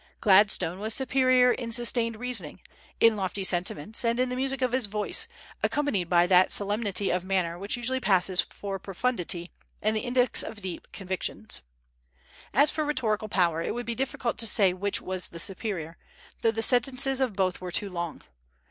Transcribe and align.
Gladstone 0.19 0.79
was 0.79 0.95
superior 0.95 1.51
in 1.51 1.71
sustained 1.71 2.15
reasoning, 2.15 2.59
in 2.99 3.15
lofty 3.15 3.43
sentiments, 3.43 4.03
and 4.03 4.19
in 4.19 4.29
the 4.29 4.35
music 4.35 4.63
of 4.63 4.71
his 4.71 4.87
voice, 4.87 5.27
accompanied 5.61 6.09
by 6.09 6.25
that 6.25 6.51
solemnity 6.51 7.11
of 7.11 7.23
manner 7.23 7.55
which 7.59 7.77
usually 7.77 7.99
passes 7.99 8.41
for 8.41 8.79
profundity 8.79 9.51
and 9.79 9.95
the 9.95 9.99
index 10.01 10.41
of 10.41 10.59
deep 10.63 10.87
convictions. 10.91 11.61
As 12.51 12.71
for 12.71 12.83
rhetorical 12.83 13.29
power, 13.29 13.61
it 13.61 13.75
would 13.75 13.85
be 13.85 13.93
difficult 13.93 14.39
to 14.39 14.47
say 14.47 14.73
which 14.73 15.01
was 15.03 15.29
the 15.29 15.39
superior, 15.39 15.97
though 16.41 16.49
the 16.49 16.63
sentences 16.63 17.21
of 17.21 17.35
both 17.35 17.61
were 17.61 17.71
too 17.71 17.91
long. 17.91 18.23